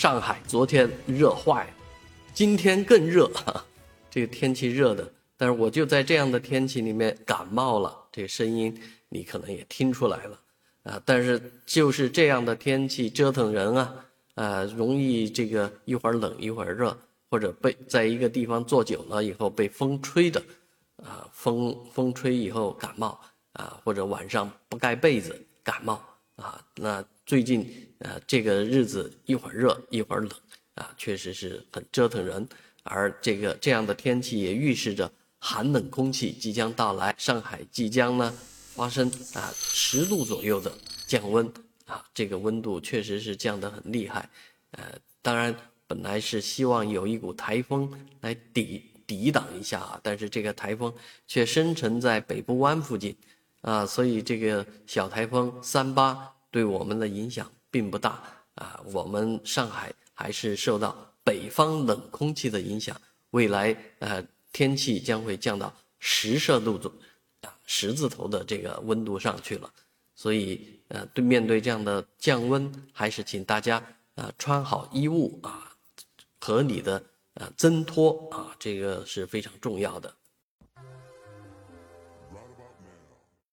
[0.00, 1.70] 上海昨天热坏了，
[2.32, 3.30] 今天更热，
[4.10, 8.74] 这个天气热的，但是我就在这样的天气里面感冒了，这个声音
[9.10, 10.40] 你可能也听出来了
[10.84, 11.02] 啊。
[11.04, 13.94] 但是就是这样的天气折腾人啊，
[14.36, 16.96] 啊，容易这个一会儿冷一会儿热，
[17.28, 20.42] 或者被在一个地方坐久了以后被风吹的，
[21.04, 23.20] 啊，风风吹以后感冒
[23.52, 26.02] 啊，或者晚上不盖被子感冒
[26.40, 27.04] 啊，那。
[27.26, 27.64] 最近，
[27.98, 30.30] 呃，这个日子一会儿热一会儿冷，
[30.74, 32.44] 啊，确实是很折腾人。
[32.82, 35.08] 而这个这样的天气也预示着
[35.38, 38.34] 寒冷空气即将到来，上海即将呢
[38.74, 40.72] 发生啊十度左右的
[41.06, 41.46] 降温，
[41.86, 44.28] 啊，这个温度确实是降得很厉害。
[44.72, 44.82] 呃，
[45.22, 45.54] 当然
[45.86, 47.88] 本来是希望有一股台风
[48.22, 50.92] 来抵抵挡一下啊，但是这个台风
[51.28, 53.14] 却生成在北部湾附近，
[53.60, 56.32] 啊，所以这个小台风三八。
[56.52, 58.20] 对我们的影响并不大
[58.56, 63.00] 啊，我们上海还是受到北方冷空气的影响，
[63.30, 64.20] 未来呃
[64.52, 66.92] 天气将会降到十摄度左
[67.42, 69.72] 啊十字头的这个温度上去了，
[70.16, 73.80] 所以呃对面对这样的降温，还是请大家
[74.16, 75.72] 啊穿好衣物啊，
[76.40, 77.00] 合理的
[77.34, 80.12] 啊增脱啊，这个是非常重要的。